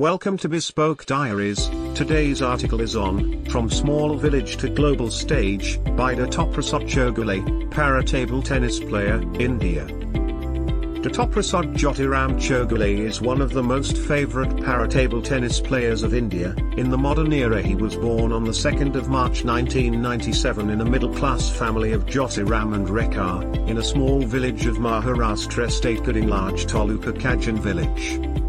[0.00, 1.68] Welcome to Bespoke Diaries.
[1.94, 8.42] Today's article is on From Small Village to Global Stage by Dattaprasad Chougule, para table
[8.42, 9.86] tennis player, India.
[9.86, 16.56] Dattaprasad Jyotiram Chougule is one of the most favorite para table tennis players of India.
[16.76, 20.84] In the modern era, he was born on the 2nd of March 1997 in a
[20.84, 27.12] middle-class family of Jyotiram and Rekha, in a small village of Maharashtra state Gadhinglaj Taluka
[27.12, 28.43] Kajan village.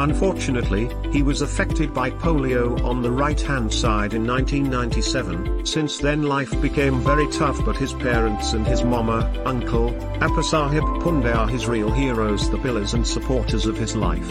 [0.00, 5.66] Unfortunately, he was affected by polio on the right-hand side in 1997.
[5.66, 9.90] Since then life became very tough but his parents and his mama, uncle,
[10.22, 14.26] Appasahib Punde are his real heroes the pillars and supporters of his life.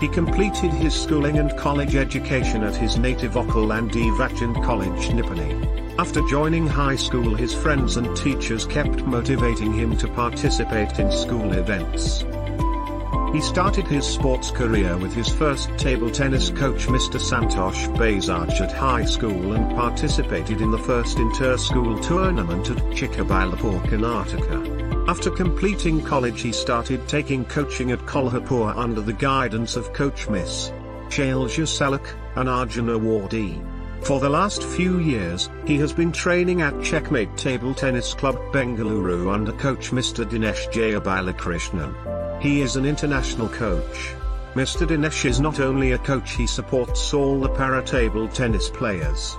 [0.00, 5.98] He completed his schooling and college education at his native Okkal and College Nipani.
[5.98, 11.54] After joining high school his friends and teachers kept motivating him to participate in school
[11.54, 12.22] events.
[13.32, 17.20] He started his sports career with his first table tennis coach Mr.
[17.20, 25.08] Santosh Bajaj at high school and participated in the first inter-school tournament at Chikkabalapur, Karnataka.
[25.08, 30.70] After completing college he started taking coaching at Kolhapur under the guidance of coach Miss
[31.08, 33.77] Shailja Salokhe, an Arjun awardee.
[34.02, 39.32] For the last few years, he has been training at Checkmate Table Tennis Club Bengaluru
[39.32, 40.24] under coach Mr.
[40.24, 42.40] Dinesh Jayabalakrishnan.
[42.40, 44.14] He is an international coach.
[44.54, 44.86] Mr.
[44.86, 49.36] Dinesh is not only a coach he supports all the para-table tennis players.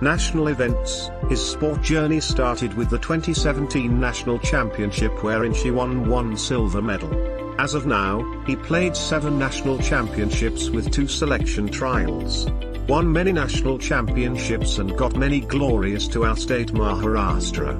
[0.00, 6.34] National events, his sport journey started with the 2017 National Championship wherein she won one
[6.38, 7.12] silver medal.
[7.60, 12.46] As of now, he played seven national championships with two selection trials.
[12.90, 17.78] Won many national championships and got many glories to our state Maharashtra.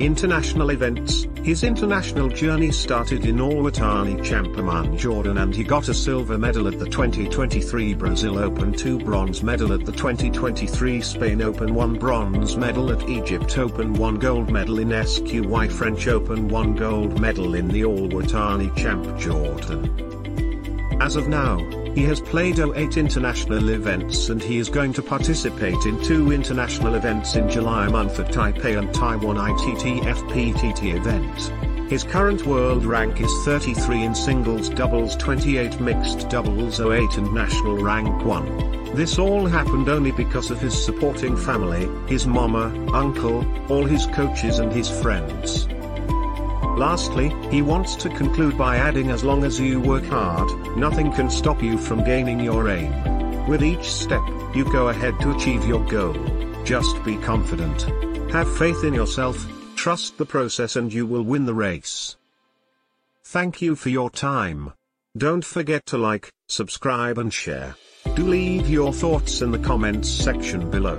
[0.00, 6.36] International events, his international journey started in Alwatani Champaman Jordan and he got a silver
[6.36, 11.98] medal at the 2023 Brazil Open 2 bronze medal at the 2023 Spain Open 1
[12.00, 17.54] bronze medal at Egypt Open 1 gold medal in SQY French Open 1 gold medal
[17.54, 20.21] in the Alwatani Champ Jordan.
[21.02, 21.58] As of now,
[21.96, 26.94] he has played 08 international events and he is going to participate in two international
[26.94, 31.90] events in July month at Taipei and Taiwan ITTF PTT event.
[31.90, 37.82] His current world rank is 33 in singles doubles 28 mixed doubles 08 and national
[37.82, 38.94] rank 1.
[38.94, 44.60] This all happened only because of his supporting family, his mama, uncle, all his coaches
[44.60, 45.66] and his friends.
[46.82, 51.30] Lastly, he wants to conclude by adding as long as you work hard, nothing can
[51.30, 53.46] stop you from gaining your aim.
[53.46, 54.20] With each step,
[54.52, 56.16] you go ahead to achieve your goal.
[56.64, 57.82] Just be confident.
[58.32, 62.16] Have faith in yourself, trust the process and you will win the race.
[63.22, 64.72] Thank you for your time.
[65.16, 67.76] Don't forget to like, subscribe and share.
[68.16, 70.98] Do leave your thoughts in the comments section below.